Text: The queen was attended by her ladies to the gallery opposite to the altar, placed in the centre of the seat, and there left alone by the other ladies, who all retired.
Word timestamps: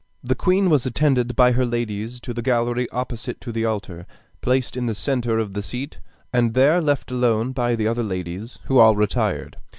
The 0.23 0.33
queen 0.33 0.71
was 0.71 0.87
attended 0.87 1.35
by 1.35 1.51
her 1.51 1.63
ladies 1.63 2.19
to 2.21 2.33
the 2.33 2.41
gallery 2.41 2.89
opposite 2.89 3.39
to 3.41 3.51
the 3.51 3.65
altar, 3.65 4.07
placed 4.41 4.75
in 4.75 4.87
the 4.87 4.95
centre 4.95 5.37
of 5.37 5.53
the 5.53 5.61
seat, 5.61 5.99
and 6.33 6.55
there 6.55 6.81
left 6.81 7.11
alone 7.11 7.51
by 7.51 7.75
the 7.75 7.87
other 7.87 8.01
ladies, 8.01 8.57
who 8.65 8.79
all 8.79 8.95
retired. 8.95 9.57